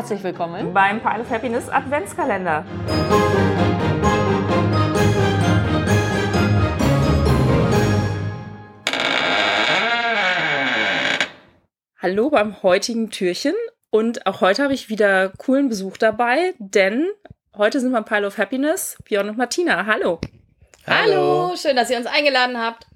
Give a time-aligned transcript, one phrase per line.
[0.00, 2.64] Herzlich willkommen beim Pile of Happiness Adventskalender.
[11.98, 13.52] Hallo beim heutigen Türchen
[13.90, 17.06] und auch heute habe ich wieder coolen Besuch dabei, denn
[17.54, 19.84] heute sind wir beim Pile of Happiness, Björn und Martina.
[19.84, 20.18] Hallo.
[20.86, 22.86] Hallo, schön, dass ihr uns eingeladen habt.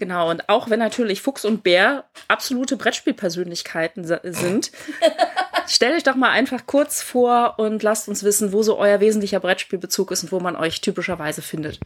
[0.00, 4.72] Genau, und auch wenn natürlich Fuchs und Bär absolute Brettspielpersönlichkeiten sind,
[5.66, 9.40] stellt euch doch mal einfach kurz vor und lasst uns wissen, wo so euer wesentlicher
[9.40, 11.80] Brettspielbezug ist und wo man euch typischerweise findet.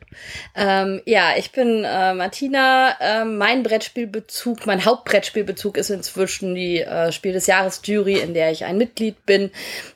[0.54, 2.96] Ähm, ja, ich bin äh, Martina.
[3.00, 8.50] Äh, mein Brettspielbezug, mein Hauptbrettspielbezug ist inzwischen die äh, Spiel des Jahres Jury, in der
[8.50, 9.50] ich ein Mitglied bin.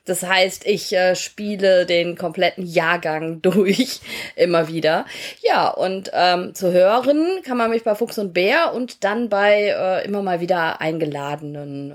[0.04, 4.00] Das heißt, ich äh, spiele den kompletten Jahrgang durch
[4.36, 5.06] immer wieder.
[5.42, 9.74] Ja, und ähm, zu hören kann man mich bei Fuchs und Bär und dann bei
[9.76, 11.94] äh, immer mal wieder eingeladenen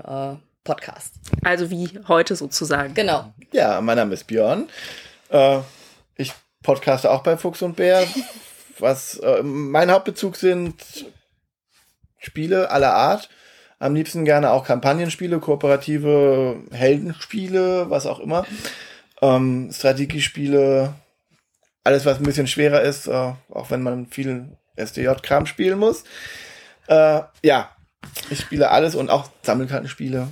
[0.68, 1.18] Podcasts.
[1.42, 2.92] Also wie heute sozusagen.
[2.92, 3.32] Genau.
[3.52, 4.68] Ja, mein Name ist Björn.
[5.30, 5.60] Äh,
[6.16, 8.06] ich podcaste auch bei Fuchs und Bär.
[8.78, 10.74] Was äh, mein Hauptbezug sind
[12.18, 13.30] Spiele aller Art.
[13.78, 18.44] Am liebsten gerne auch Kampagnenspiele, kooperative Heldenspiele, was auch immer.
[19.22, 20.94] Ähm, Strategiespiele,
[21.82, 26.04] alles was ein bisschen schwerer ist, äh, auch wenn man viel SDJ-Kram spielen muss.
[26.88, 27.70] Äh, ja,
[28.30, 30.28] ich spiele alles und auch Sammelkartenspiele,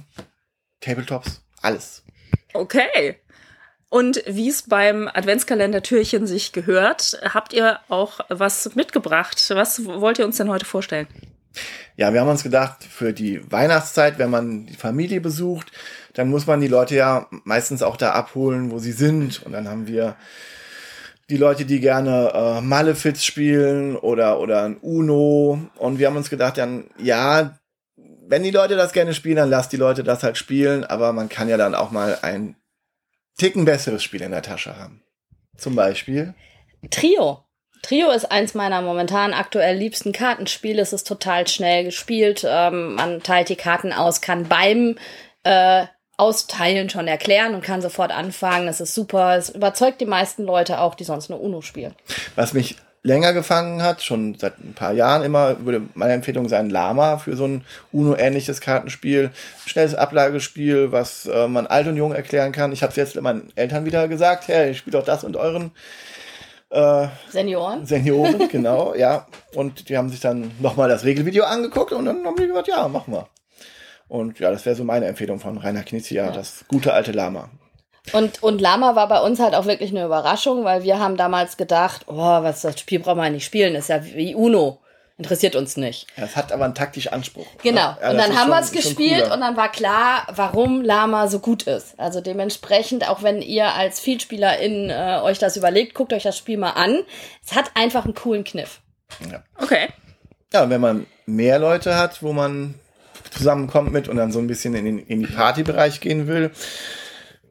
[0.81, 2.05] Tabletops, alles.
[2.55, 3.17] Okay.
[3.89, 9.51] Und wie es beim Adventskalender-Türchen sich gehört, habt ihr auch was mitgebracht.
[9.51, 11.07] Was wollt ihr uns denn heute vorstellen?
[11.97, 15.73] Ja, wir haben uns gedacht, für die Weihnachtszeit, wenn man die Familie besucht,
[16.13, 19.43] dann muss man die Leute ja meistens auch da abholen, wo sie sind.
[19.45, 20.17] Und dann haben wir
[21.29, 25.59] die Leute, die gerne äh, Malefiz spielen oder, oder ein Uno.
[25.77, 27.59] Und wir haben uns gedacht, dann, ja,
[28.29, 30.85] wenn die Leute das gerne spielen, dann lasst die Leute das halt spielen.
[30.85, 32.57] Aber man kann ja dann auch mal ein
[33.37, 35.03] Ticken besseres Spiel in der Tasche haben.
[35.57, 36.35] Zum Beispiel.
[36.91, 37.45] Trio.
[37.83, 40.81] Trio ist eins meiner momentan aktuell liebsten Kartenspiele.
[40.81, 42.45] Es ist total schnell gespielt.
[42.49, 44.97] Ähm, man teilt die Karten aus, kann beim
[45.45, 48.67] äh, Austeilen schon erklären und kann sofort anfangen.
[48.67, 49.37] Das ist super.
[49.37, 51.95] Es überzeugt die meisten Leute auch, die sonst nur Uno spielen.
[52.37, 56.71] Was mich länger gefangen hat, schon seit ein paar Jahren immer, würde meine Empfehlung sein,
[56.71, 59.31] Lama für so ein UNO-ähnliches Kartenspiel.
[59.65, 62.73] Schnelles Ablagespiel, was äh, man alt und jung erklären kann.
[62.73, 65.71] Ich habe es jetzt meinen Eltern wieder gesagt, hey, ich spiele doch das und euren
[66.71, 67.87] äh, Senioren.
[67.87, 69.27] Senioren, genau, ja.
[69.55, 72.89] Und die haben sich dann nochmal das Regelvideo angeguckt und dann haben die gesagt, ja,
[72.89, 73.29] machen wir.
[74.09, 76.33] Und ja, das wäre so meine Empfehlung von Rainer Knizia, ja.
[76.33, 77.51] das gute alte Lama.
[78.13, 81.57] Und, und Lama war bei uns halt auch wirklich eine Überraschung, weil wir haben damals
[81.57, 84.81] gedacht, oh, was das Spiel braucht man nicht spielen, ist ja wie Uno.
[85.19, 86.07] Interessiert uns nicht.
[86.19, 87.47] Ja, es hat aber einen taktischen Anspruch.
[87.63, 87.97] Genau.
[88.03, 91.63] Ja, und dann haben wir es gespielt und dann war klar, warum Lama so gut
[91.63, 91.99] ist.
[91.99, 96.59] Also dementsprechend, auch wenn ihr als Vielspielerin äh, euch das überlegt, guckt euch das Spiel
[96.59, 96.99] mal an.
[97.43, 98.81] Es hat einfach einen coolen Kniff.
[99.33, 99.43] Ja.
[99.57, 99.89] Okay.
[100.53, 102.75] Ja, wenn man mehr Leute hat, wo man
[103.31, 106.51] zusammenkommt mit und dann so ein bisschen in den, in die Partybereich gehen will,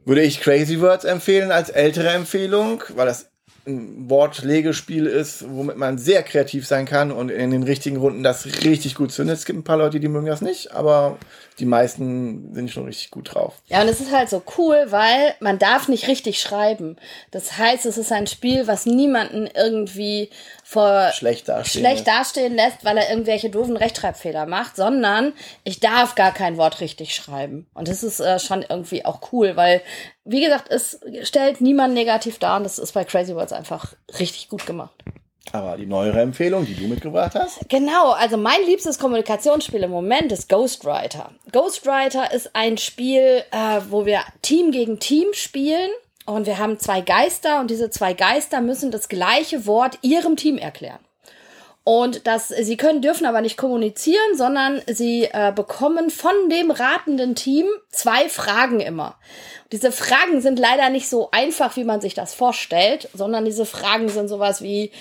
[0.05, 3.29] würde ich Crazy Words empfehlen als ältere Empfehlung, weil das
[3.67, 8.45] ein Wortlegespiel ist, womit man sehr kreativ sein kann und in den richtigen Runden das
[8.45, 9.37] richtig gut zündet.
[9.37, 11.17] Es gibt ein paar Leute, die mögen das nicht, aber
[11.59, 13.55] die meisten sind schon richtig gut drauf.
[13.67, 16.97] Ja, und es ist halt so cool, weil man darf nicht richtig schreiben.
[17.31, 20.29] Das heißt, es ist ein Spiel, was niemanden irgendwie
[20.67, 25.33] vor schlecht dastehen, schlecht dastehen lässt, weil er irgendwelche doofen Rechtschreibfehler macht, sondern
[25.63, 27.67] ich darf gar kein Wort richtig schreiben.
[27.75, 29.83] Und das ist äh, schon irgendwie auch cool, weil,
[30.23, 34.49] wie gesagt, es stellt niemand negativ dar und das ist bei Crazy Words einfach richtig
[34.49, 34.95] gut gemacht.
[35.51, 37.69] Aber die neuere Empfehlung, die du mitgebracht hast?
[37.69, 41.29] Genau, also mein liebstes Kommunikationsspiel im Moment ist Ghostwriter.
[41.51, 45.91] Ghostwriter ist ein Spiel, äh, wo wir Team gegen Team spielen
[46.25, 50.57] und wir haben zwei Geister und diese zwei Geister müssen das gleiche Wort ihrem Team
[50.57, 50.99] erklären.
[51.87, 57.35] Und das, sie können, dürfen aber nicht kommunizieren, sondern sie äh, bekommen von dem ratenden
[57.35, 59.19] Team zwei Fragen immer.
[59.72, 64.09] Diese Fragen sind leider nicht so einfach, wie man sich das vorstellt, sondern diese Fragen
[64.09, 64.91] sind sowas wie,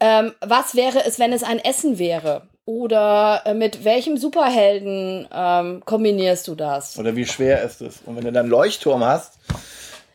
[0.00, 2.42] ähm, was wäre es, wenn es ein Essen wäre?
[2.66, 6.98] Oder äh, mit welchem Superhelden ähm, kombinierst du das?
[6.98, 8.02] Oder wie schwer ist es?
[8.04, 9.38] Und wenn du dann Leuchtturm hast,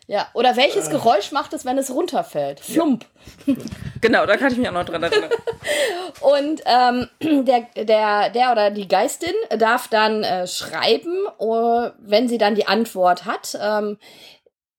[0.08, 2.60] ja, oder welches Geräusch macht es, wenn es runterfällt?
[2.60, 3.06] Flump.
[3.46, 3.56] Ja.
[4.02, 5.30] Genau, da kann ich mich auch noch dran erinnern.
[6.20, 7.08] und ähm,
[7.46, 12.68] der, der, der oder die Geistin darf dann äh, schreiben, uh, wenn sie dann die
[12.68, 13.58] Antwort hat.
[13.62, 13.98] Ähm,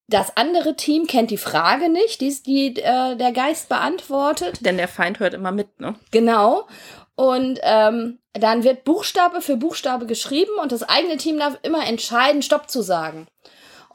[0.09, 4.59] das andere Team kennt die Frage nicht, die, die äh, der Geist beantwortet.
[4.61, 5.95] Denn der Feind hört immer mit, ne?
[6.11, 6.69] Genau.
[7.17, 12.43] Und ähm, dann wird Buchstabe für Buchstabe geschrieben und das eigene Team darf immer entscheiden,
[12.43, 13.27] Stopp zu sagen.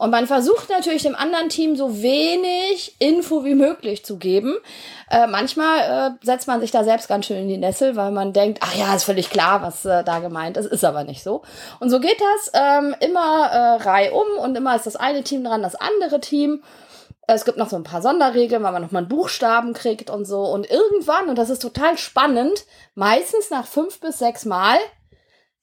[0.00, 4.56] Und man versucht natürlich dem anderen Team so wenig Info wie möglich zu geben.
[5.10, 8.32] Äh, manchmal äh, setzt man sich da selbst ganz schön in die Nessel, weil man
[8.32, 11.42] denkt, ach ja, ist völlig klar, was äh, da gemeint ist, ist aber nicht so.
[11.80, 15.62] Und so geht das ähm, immer äh, reihum und immer ist das eine Team dran,
[15.62, 16.62] das andere Team.
[17.26, 20.44] Es gibt noch so ein paar Sonderregeln, weil man nochmal einen Buchstaben kriegt und so.
[20.44, 22.64] Und irgendwann, und das ist total spannend,
[22.94, 24.78] meistens nach fünf bis sechs Mal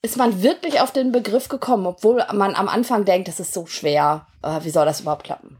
[0.01, 3.65] ist man wirklich auf den Begriff gekommen, obwohl man am Anfang denkt, das ist so
[3.65, 4.27] schwer.
[4.43, 5.57] Äh, wie soll das überhaupt klappen?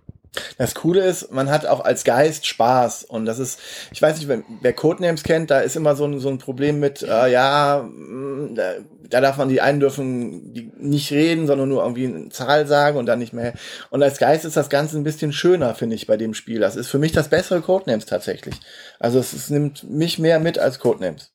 [0.57, 3.59] Das Coole ist, man hat auch als Geist Spaß und das ist,
[3.91, 6.79] ich weiß nicht, wer, wer Codenames kennt, da ist immer so ein, so ein Problem
[6.79, 8.73] mit, äh, ja, mm, da,
[9.09, 12.97] da darf man die einen dürfen die nicht reden, sondern nur irgendwie eine Zahl sagen
[12.97, 13.53] und dann nicht mehr.
[13.89, 16.59] Und als Geist ist das Ganze ein bisschen schöner, finde ich, bei dem Spiel.
[16.59, 18.55] Das ist für mich das bessere Codenames tatsächlich.
[18.99, 21.31] Also es, es nimmt mich mehr mit als Codenames.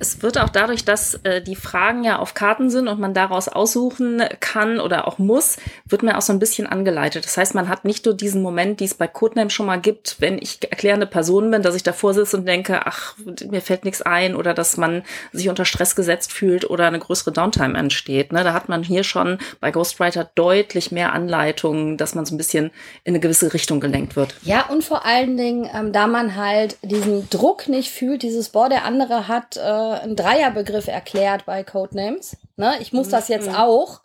[0.00, 3.48] Es wird auch dadurch, dass äh, die Fragen ja auf Karten sind und man daraus
[3.48, 5.56] aussuchen kann oder auch muss,
[5.86, 7.24] wird man auch so ein bisschen angeleitet.
[7.24, 10.20] Das heißt, man hat nicht nur diesen Moment, die es bei Codename schon mal gibt,
[10.20, 13.16] wenn ich erklärende Person bin, dass ich davor sitze und denke, ach,
[13.50, 15.02] mir fällt nichts ein oder dass man
[15.32, 18.32] sich unter Stress gesetzt fühlt oder eine größere Downtime entsteht.
[18.32, 18.44] Ne?
[18.44, 22.66] Da hat man hier schon bei Ghostwriter deutlich mehr Anleitungen, dass man so ein bisschen
[23.02, 24.34] in eine gewisse Richtung gelenkt wird.
[24.42, 28.68] Ja, und vor allen Dingen, ähm, da man halt diesen Druck nicht fühlt, dieses, boah,
[28.68, 32.36] der andere hat äh, einen Dreierbegriff erklärt bei Codenames.
[32.56, 32.76] Ne?
[32.80, 34.00] Ich muss das jetzt auch.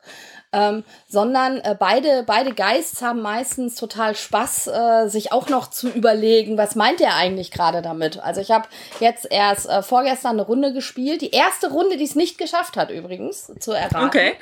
[0.54, 5.90] Ähm, sondern äh, beide, beide Geists haben meistens total Spaß, äh, sich auch noch zu
[5.90, 8.20] überlegen, was meint er eigentlich gerade damit.
[8.20, 8.68] Also ich habe
[9.00, 12.92] jetzt erst äh, vorgestern eine Runde gespielt, die erste Runde, die es nicht geschafft hat
[12.92, 14.06] übrigens zu erraten.
[14.06, 14.34] Okay.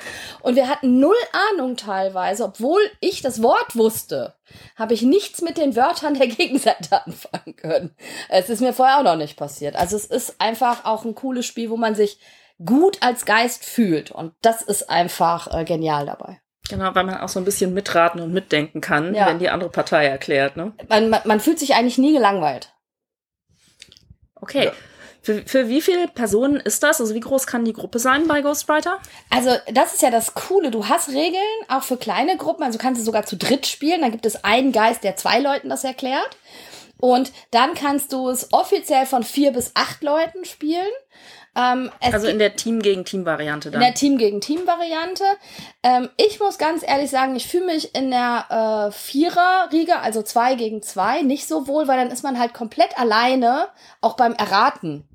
[0.42, 1.16] Und wir hatten null
[1.52, 4.34] Ahnung teilweise, obwohl ich das Wort wusste,
[4.76, 7.96] habe ich nichts mit den Wörtern der Gegenseite anfangen können.
[8.28, 9.76] Es ist mir vorher auch noch nicht passiert.
[9.76, 12.18] Also es ist einfach auch ein cooles Spiel, wo man sich
[12.64, 14.10] gut als Geist fühlt.
[14.10, 16.40] Und das ist einfach äh, genial dabei.
[16.68, 19.26] Genau, weil man auch so ein bisschen mitraten und mitdenken kann, Ja.
[19.26, 20.56] wenn die andere Partei erklärt.
[20.56, 20.72] Ne?
[20.88, 22.72] Man, man, man fühlt sich eigentlich nie gelangweilt.
[24.36, 24.70] Okay.
[25.24, 27.00] Für, für wie viele Personen ist das?
[27.00, 28.98] Also wie groß kann die Gruppe sein bei Ghostwriter?
[29.30, 30.72] Also, das ist ja das Coole.
[30.72, 32.64] Du hast Regeln, auch für kleine Gruppen.
[32.64, 34.00] Also kannst du sogar zu dritt spielen.
[34.00, 36.36] Dann gibt es einen Geist, der zwei Leuten das erklärt.
[36.98, 40.90] Und dann kannst du es offiziell von vier bis acht Leuten spielen.
[41.54, 43.80] Ähm, Also in der Team gegen Team Variante In dann.
[43.82, 45.24] der Team gegen Team Variante.
[45.82, 50.54] Ähm, ich muss ganz ehrlich sagen, ich fühle mich in der äh, Vierer-Riege, also zwei
[50.54, 53.68] gegen zwei, nicht so wohl, weil dann ist man halt komplett alleine,
[54.00, 55.06] auch beim Erraten.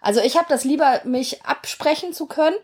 [0.00, 2.56] Also ich habe das lieber, mich absprechen zu können.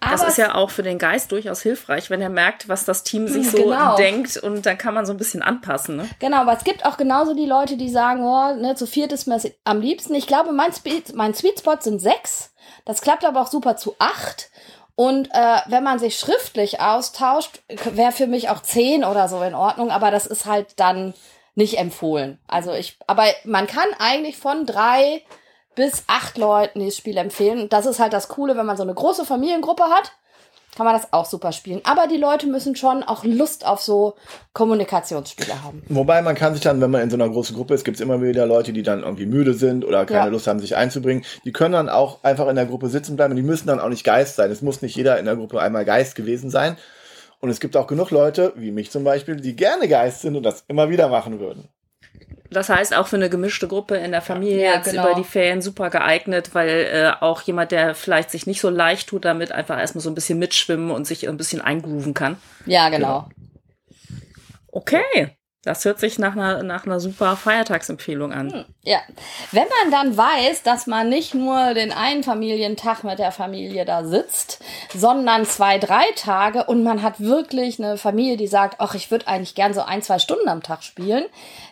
[0.00, 3.04] Aber das ist ja auch für den Geist durchaus hilfreich, wenn er merkt, was das
[3.04, 3.96] Team sich so Genau.
[3.96, 5.96] denkt und dann kann man so ein bisschen anpassen.
[5.96, 6.08] Ne?
[6.18, 9.26] Genau, aber es gibt auch genauso die Leute, die sagen, oh, ne, zu viert ist
[9.26, 10.14] mir am liebsten.
[10.14, 12.52] Ich glaube, mein, Spe mein Sweet Spot sind sechs.
[12.84, 14.50] Das klappt aber auch super zu acht.
[14.96, 17.62] Und äh, wenn man sich schriftlich austauscht,
[17.92, 21.14] wäre für mich auch zehn oder so in Ordnung, aber das ist halt dann
[21.54, 22.38] nicht empfohlen.
[22.46, 25.22] Also ich, aber man kann eigentlich von drei
[25.80, 27.58] bis acht Leuten dieses Spiel empfehlen.
[27.58, 30.12] Und das ist halt das Coole, wenn man so eine große Familiengruppe hat,
[30.76, 31.80] kann man das auch super spielen.
[31.84, 34.14] Aber die Leute müssen schon auch Lust auf so
[34.52, 35.82] Kommunikationsspiele haben.
[35.88, 38.00] Wobei man kann sich dann, wenn man in so einer großen Gruppe ist, gibt es
[38.02, 40.26] immer wieder Leute, die dann irgendwie müde sind oder keine Ja.
[40.26, 41.24] Lust haben, sich einzubringen.
[41.44, 43.88] Die können dann auch einfach in der Gruppe sitzen bleiben und die müssen dann auch
[43.88, 44.50] nicht Geist sein.
[44.50, 46.76] Es muss nicht jeder in der Gruppe einmal Geist gewesen sein.
[47.40, 50.42] Und es gibt auch genug Leute, wie mich zum Beispiel, die gerne Geist sind und
[50.42, 51.68] das immer wieder machen würden.
[52.50, 55.06] Das heißt auch für eine gemischte Gruppe in der Familie Ja, jetzt genau.
[55.06, 59.08] über die Ferien super geeignet, weil äh, auch jemand, der vielleicht sich nicht so leicht
[59.08, 62.36] tut, damit einfach erstmal so ein bisschen mitschwimmen und sich ein bisschen eingrooven kann.
[62.66, 63.28] Ja, genau.
[64.72, 68.64] Okay, das hört sich nach einer, nach einer super Feiertagsempfehlung an.
[68.82, 68.98] Ja.
[69.52, 74.04] Wenn man dann weiß, dass man nicht nur den einen Familientag mit der Familie da
[74.04, 74.60] sitzt,
[74.94, 79.28] sondern zwei, drei Tage und man hat wirklich eine Familie, die sagt, ach, ich würde
[79.28, 81.24] eigentlich gern so ein, zwei Stunden am Tag spielen,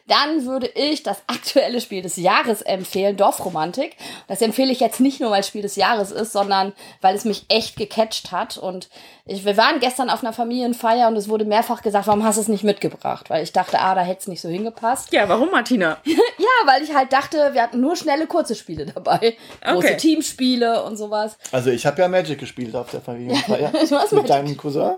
[0.08, 3.96] dann würde ich das aktuelle Spiel des Jahres empfehlen, Dorfromantik.
[4.26, 7.24] Das empfehle ich jetzt nicht nur, weil es Spiel des Jahres ist, sondern weil es
[7.24, 8.56] mich echt gecatcht hat.
[8.56, 8.88] Und
[9.26, 12.42] ich, wir waren gestern auf einer Familienfeier und es wurde mehrfach gesagt, warum hast du
[12.42, 13.28] es nicht mitgebracht?
[13.28, 15.12] Weil ich dachte, ah, da hätte es nicht so hingepasst.
[15.12, 15.98] Ja, warum, Martina?
[16.38, 19.36] Ja, weil ich halt dachte, wir hatten nur schnelle, kurze Spiele dabei.
[19.60, 19.96] Große Okay.
[19.96, 21.36] Teamspiele und sowas.
[21.52, 23.70] Also ich habe ja Magic gespielt auf der Familienfeier.
[23.88, 24.26] du hast mit Magic.
[24.28, 24.96] deinem Cousin?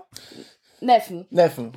[0.79, 1.25] Neffen.
[1.29, 1.71] Neffen.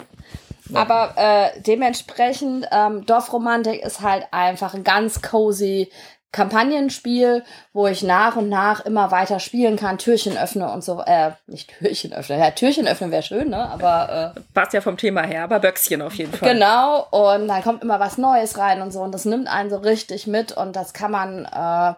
[0.72, 5.90] Aber äh, dementsprechend, ähm, Dorfromantik ist halt einfach ein ganz cozy
[6.34, 11.30] Kampagnenspiel, wo ich nach und nach immer weiter spielen kann, Türchen öffne und so, äh,
[11.46, 15.22] nicht Türchen öffne, ja, Türchen öffnen wäre schön, ne, aber äh, Passt ja vom Thema
[15.22, 16.52] her, aber Böckschen auf jeden Fall.
[16.52, 19.76] Genau, und dann kommt immer was Neues rein und so, und das nimmt einen so
[19.76, 21.94] richtig mit und das kann man äh,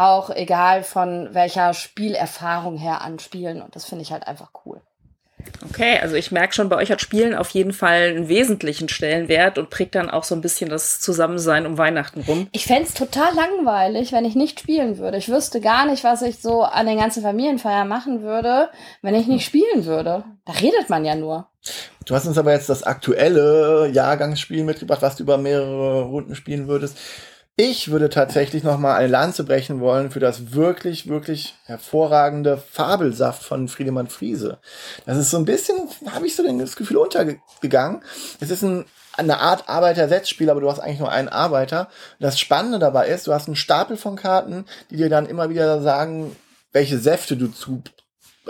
[0.00, 4.80] auch egal von welcher Spielerfahrung her anspielen und das finde ich halt einfach cool.
[5.68, 9.58] Okay, also ich merke schon, bei euch hat Spielen auf jeden Fall einen wesentlichen Stellenwert
[9.58, 12.48] und prägt dann auch so ein bisschen das Zusammensein um Weihnachten rum.
[12.52, 15.18] Ich fände es total langweilig, wenn ich nicht spielen würde.
[15.18, 18.70] Ich wüsste gar nicht, was ich so an den ganzen Familienfeiern machen würde,
[19.02, 20.24] wenn ich nicht spielen würde.
[20.44, 21.46] Da redet man ja nur.
[22.06, 26.66] Du hast uns aber jetzt das aktuelle Jahrgangsspiel mitgebracht, was du über mehrere Runden spielen
[26.66, 26.98] würdest.
[27.62, 33.42] Ich würde tatsächlich noch mal eine Lanze brechen wollen für das wirklich, wirklich hervorragende Fabelsaft
[33.42, 34.56] von Friedemann Friese.
[35.04, 35.76] Das ist so ein bisschen,
[36.06, 38.00] habe ich so das Gefühl, untergegangen.
[38.40, 41.90] Es ist ein, eine Art Arbeiter-Setzspiel, aber du hast eigentlich nur einen Arbeiter.
[42.18, 45.82] Das Spannende dabei ist, du hast einen Stapel von Karten, die dir dann immer wieder
[45.82, 46.34] sagen,
[46.72, 47.82] welche Säfte du zu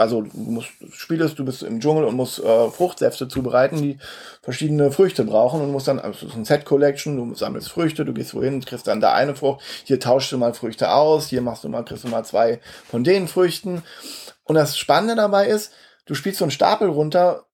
[0.01, 3.99] also du musst spielst, du bist im Dschungel und musst äh, Fruchtsäfte zubereiten, die
[4.43, 8.05] verschiedene Früchte brauchen und musst dann, also es ist ein Set Collection, du sammelst Früchte,
[8.05, 11.43] du gehst wohin, kriegst dann da eine Frucht, hier tauschst du mal Früchte aus, hier
[11.43, 13.83] machst du mal, kriegst du mal zwei von den Früchten.
[14.45, 15.73] Und das Spannende dabei ist,
[16.07, 17.45] du spielst so einen Stapel runter,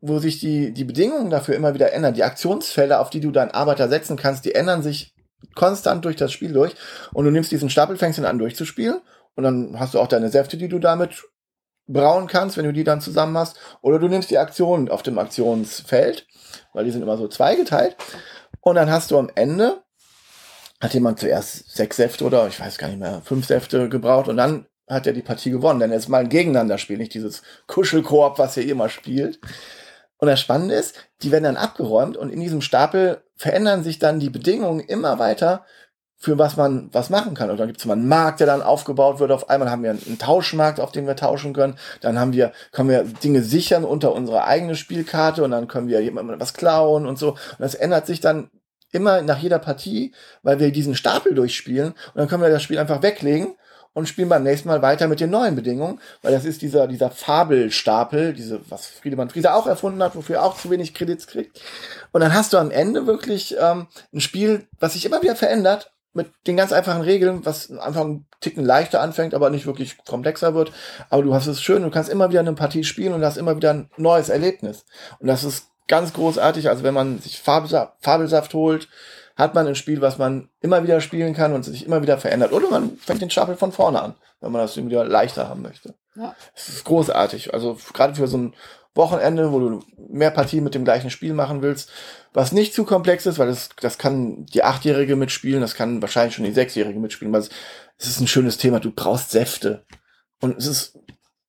[0.00, 2.12] wo sich die, die Bedingungen dafür immer wieder ändern.
[2.12, 5.14] Die Aktionsfelder, auf die du deinen Arbeiter setzen kannst, die ändern sich
[5.54, 6.74] konstant durch das Spiel durch.
[7.14, 9.00] Und du nimmst diesen Stapel, fängst ihn an durchzuspielen.
[9.34, 11.24] Und dann hast du auch deine Säfte, die du damit
[11.86, 13.58] brauen kannst, wenn du die dann zusammen hast.
[13.82, 16.26] Oder du nimmst die Aktionen auf dem Aktionsfeld,
[16.72, 17.96] weil die sind immer so zweigeteilt.
[18.60, 19.82] Und dann hast du am Ende,
[20.80, 24.36] hat jemand zuerst sechs Säfte oder ich weiß gar nicht mehr, fünf Säfte gebraucht und
[24.36, 25.80] dann hat er die Partie gewonnen.
[25.80, 29.40] Denn ist mal ein Gegeneinander-Spiel, nicht dieses Kuschelkoop, was ihr immer spielt.
[30.18, 34.20] Und das Spannende ist, die werden dann abgeräumt und in diesem Stapel verändern sich dann
[34.20, 35.64] die Bedingungen immer weiter
[36.24, 37.50] für was man was machen kann.
[37.50, 39.30] Und dann gibt es mal einen Markt, der dann aufgebaut wird.
[39.30, 41.76] Auf einmal haben wir einen Tauschmarkt, auf dem wir tauschen können.
[42.00, 46.00] Dann haben wir, können wir Dinge sichern unter unsere eigene Spielkarte und dann können wir
[46.00, 47.32] jemandem was klauen und so.
[47.32, 48.50] Und das ändert sich dann
[48.90, 52.78] immer nach jeder Partie, weil wir diesen Stapel durchspielen und dann können wir das Spiel
[52.78, 53.56] einfach weglegen
[53.92, 57.10] und spielen beim nächsten Mal weiter mit den neuen Bedingungen, weil das ist dieser, dieser
[57.10, 61.60] Fabelstapel, diese, was Friedemann Friese auch erfunden hat, wofür er auch zu wenig Kredits kriegt.
[62.12, 65.93] Und dann hast du am Ende wirklich ähm, ein Spiel, was sich immer wieder verändert
[66.14, 70.02] mit den ganz einfachen Regeln, was am Anfang einen Ticken leichter anfängt, aber nicht wirklich
[70.04, 70.72] komplexer wird.
[71.10, 73.56] Aber du hast es schön, du kannst immer wieder eine Partie spielen und hast immer
[73.56, 74.84] wieder ein neues Erlebnis.
[75.18, 76.68] Und das ist ganz großartig.
[76.68, 78.88] Also wenn man sich Fabelsaft, Fabelsaft holt,
[79.36, 82.52] hat man ein Spiel, was man immer wieder spielen kann und sich immer wieder verändert.
[82.52, 85.94] Oder man fängt den Stapel von vorne an, wenn man das wieder leichter haben möchte.
[86.14, 86.36] Ja.
[86.54, 87.52] Es ist großartig.
[87.52, 88.54] Also gerade für so ein
[88.94, 91.90] Wochenende, wo du mehr Partien mit dem gleichen Spiel machen willst,
[92.32, 96.34] was nicht zu komplex ist, weil das, das kann die Achtjährige mitspielen, das kann wahrscheinlich
[96.34, 97.50] schon die Sechsjährige mitspielen, weil es,
[97.98, 98.80] es ist ein schönes Thema.
[98.80, 99.84] Du brauchst Säfte.
[100.40, 100.98] Und es ist,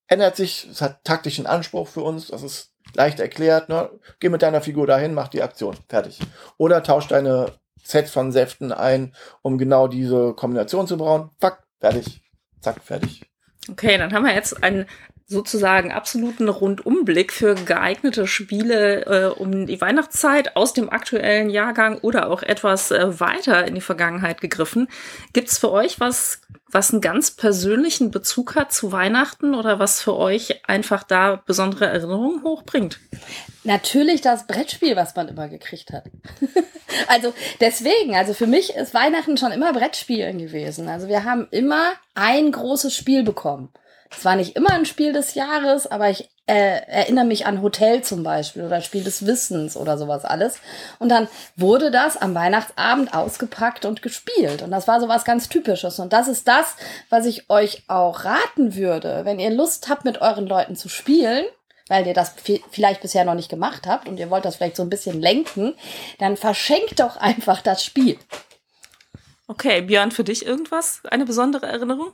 [0.07, 3.89] ändert sich, es hat taktischen Anspruch für uns, das ist leicht erklärt, ne?
[4.19, 5.75] Geh mit deiner Figur dahin, mach die Aktion.
[5.89, 6.19] Fertig.
[6.57, 7.51] Oder tausch deine
[7.83, 11.29] Sets von Säften ein, um genau diese Kombination zu brauen.
[11.39, 12.21] Fuck, fertig.
[12.61, 13.21] Zack, fertig.
[13.69, 14.85] Okay, dann haben wir jetzt einen
[15.27, 22.29] sozusagen absoluten Rundumblick für geeignete Spiele äh, um die Weihnachtszeit aus dem aktuellen Jahrgang oder
[22.29, 24.87] auch etwas äh, weiter in die Vergangenheit gegriffen.
[25.33, 30.15] Gibt's für euch was, was einen ganz persönlichen Bezug hat zu Weihnachten oder was für
[30.15, 32.99] euch einfach da besondere Erinnerungen hochbringt?
[33.63, 36.03] Natürlich das Brettspiel, was man immer gekriegt hat.
[37.07, 40.87] also deswegen, also für mich ist Weihnachten schon immer Brettspielen gewesen.
[40.87, 43.69] Also wir haben immer ein großes Spiel bekommen.
[44.09, 48.03] Es war nicht immer ein Spiel des Jahres, aber ich äh, erinnere mich an Hotel
[48.03, 50.59] zum Beispiel oder Spiel des Wissens oder sowas alles.
[50.99, 54.61] Und dann wurde das am Weihnachtsabend ausgepackt und gespielt.
[54.61, 55.99] Und das war sowas ganz Typisches.
[55.99, 56.75] Und das ist das,
[57.09, 61.45] was ich euch auch raten würde, wenn ihr Lust habt, mit euren Leuten zu spielen
[61.87, 62.33] weil ihr das
[62.71, 65.75] vielleicht bisher noch nicht gemacht habt und ihr wollt das vielleicht so ein bisschen lenken,
[66.17, 68.17] dann verschenkt doch einfach das Spiel.
[69.47, 71.01] Okay, Björn, für dich irgendwas?
[71.03, 72.11] Eine besondere Erinnerung?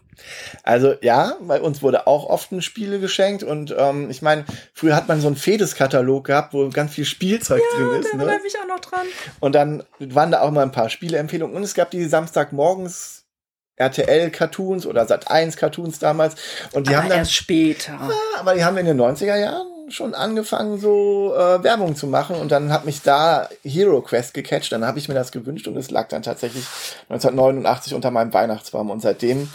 [0.63, 4.97] Also ja, bei uns wurde auch oft ein Spiele geschenkt und ähm, ich meine, früher
[4.97, 8.13] hat man so einen Fedes-Katalog gehabt, wo ganz viel Spielzeug ja, drin ist.
[8.13, 8.39] Da ne?
[8.45, 9.07] ich auch noch dran.
[9.39, 13.21] Und dann waren da auch mal ein paar Spieleempfehlungen und es gab die Samstagmorgens
[13.77, 16.35] RTL-Cartoons oder Sat1-Cartoons damals.
[16.73, 17.19] Und die aber haben dann.
[17.19, 17.93] Erst später.
[17.93, 22.35] Ja, aber die haben in den 90er Jahren schon angefangen, so äh, Werbung zu machen
[22.35, 25.77] und dann hat mich da Hero Quest gecatcht, dann habe ich mir das gewünscht und
[25.77, 26.65] es lag dann tatsächlich
[27.09, 29.49] 1989 unter meinem Weihnachtsbaum und seitdem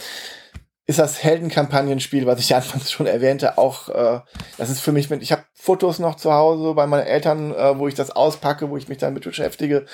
[0.85, 4.19] ist das Heldenkampagnenspiel, was ich anfangs schon erwähnte, auch äh,
[4.57, 7.77] das ist für mich mit ich habe Fotos noch zu Hause bei meinen Eltern, äh,
[7.77, 9.85] wo ich das auspacke, wo ich mich damit beschäftige,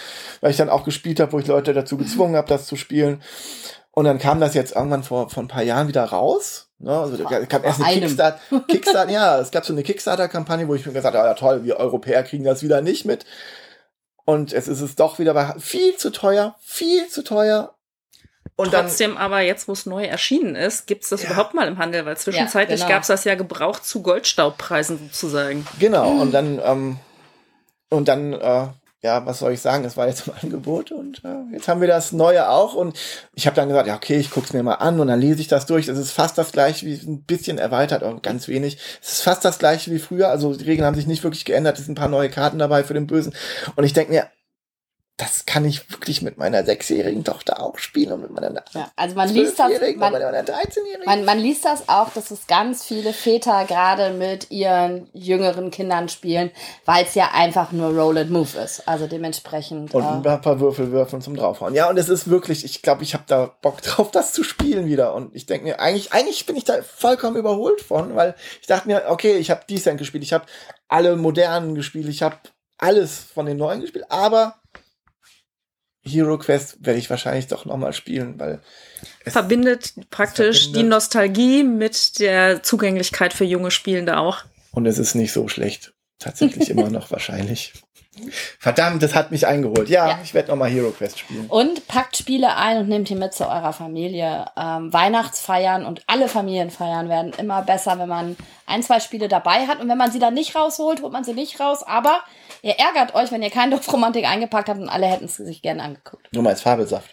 [0.42, 3.22] weil ich dann auch gespielt habe, wo ich Leute dazu gezwungen habe, das zu spielen.
[3.96, 6.92] Und dann kam das jetzt irgendwann vor, vor ein paar Jahren wieder raus Ne?
[6.92, 10.86] Also es gab erst eine Kickstarter, Kickstarter, ja, es gab so eine Kickstarter-Kampagne, wo ich
[10.86, 13.26] mir gesagt habe, ja toll, wir Europäer kriegen das wieder nicht mit.
[14.26, 17.74] Und es ist es doch wieder bei viel zu teuer, viel zu teuer.
[18.56, 21.32] Und dann, Trotzdem aber jetzt, wo es neu erschienen ist, gibt es das Ja.
[21.32, 22.92] überhaupt mal im Handel, weil zwischenzeitlich genau.
[22.92, 25.66] gab es das ja gebraucht zu Goldstaubpreisen sozusagen.
[25.80, 27.00] genau, und dann, ähm,
[27.90, 28.68] und dann, äh,
[29.03, 31.89] ja, was soll ich sagen, es war jetzt im Angebot und äh, jetzt haben wir
[31.89, 32.98] das Neue auch und
[33.33, 35.50] ich habe dann gesagt, ja, okay, ich guck's mir mal an und dann lese ich
[35.50, 35.89] das durch.
[35.89, 38.77] Es ist fast das gleiche, wie ein bisschen erweitert, aber ganz wenig.
[39.01, 41.77] Es ist fast das gleiche wie früher, also die Regeln haben sich nicht wirklich geändert,
[41.77, 43.36] es sind ein paar neue Karten dabei für den Bösen
[43.75, 44.27] und ich denke mir,
[45.17, 49.15] das kann ich wirklich mit meiner sechsjährigen Tochter auch spielen und mit meiner Ja, also
[49.15, 51.05] man liest das, man, mit meiner 13-jährigen.
[51.05, 56.10] man, man liest das auch, dass es ganz viele Väter gerade mit ihren jüngeren Kindern
[56.10, 56.50] spielen,
[56.86, 58.88] weil es ja einfach nur Roll and Move ist.
[58.88, 59.93] Also dementsprechend.
[59.93, 61.75] Und äh, ein paar Würfel würfeln zum draufhauen.
[61.75, 64.88] Ja, und es ist wirklich, ich glaube, ich habe da Bock drauf, das zu spielen
[64.88, 65.13] wieder.
[65.13, 68.88] Und ich denke mir, eigentlich, eigentlich bin ich da vollkommen überholt von, weil ich dachte
[68.88, 70.46] mir, okay, ich habe Descent gespielt, ich habe
[70.88, 72.38] alle modernen gespielt, ich habe
[72.79, 74.55] alles von den neuen gespielt, aber
[76.05, 78.60] Hero Quest werde ich wahrscheinlich doch nochmal spielen, weil
[79.25, 84.39] es Verbindet praktisch verbindet- die Nostalgie mit der Zugänglichkeit für junge Spielende auch.
[84.72, 85.93] und es ist nicht so schlecht.
[86.19, 87.74] Tatsächlich immer noch wahrscheinlich.
[88.60, 89.89] Verdammt, das hat mich eingeholt.
[89.89, 90.19] Ja, Ja.
[90.24, 91.48] ich werde nochmal Hero Quest spielen.
[91.48, 94.45] Und packt Spiele ein und nehmt die mit zu eurer Familie.
[94.55, 99.81] Ähm, Weihnachtsfeiern und alle Familienfeiern werden immer besser, wenn man ein, zwei Spiele dabei hat.
[99.81, 101.81] Und wenn man sie dann nicht rausholt, holt man sie nicht raus.
[101.83, 102.19] Aber
[102.63, 105.84] ihr ärgert euch, wenn ihr kein Dorfromantik eingepackt habt und alle hätten es sich gerne
[105.84, 106.27] angeguckt.
[106.34, 107.10] Nur mal als Fabelsaft.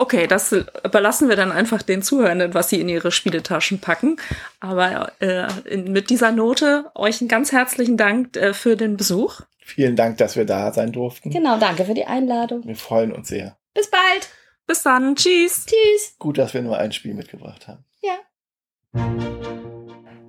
[0.00, 4.16] Okay, das überlassen wir dann einfach den Zuhörenden, was sie in ihre Spieletaschen packen.
[4.60, 9.40] Aber äh, in, mit dieser Note euch einen ganz herzlichen Dank äh, für den Besuch.
[9.58, 11.30] Vielen Dank, dass wir da sein durften.
[11.30, 12.64] Genau, danke für die Einladung.
[12.64, 13.58] Wir freuen uns sehr.
[13.74, 14.30] Bis bald.
[14.68, 15.16] Bis dann.
[15.16, 15.66] Tschüss.
[15.66, 16.14] Tschüss.
[16.20, 17.84] Gut, dass wir nur ein Spiel mitgebracht haben.
[18.00, 18.14] Ja.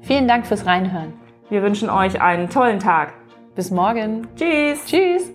[0.01, 1.13] Vielen Dank fürs Reinhören.
[1.51, 3.18] Wir wünschen euch einen tollen Tag.
[3.59, 4.25] Bis morgen.
[4.37, 4.85] Tschüss.
[4.85, 5.33] Tschüss.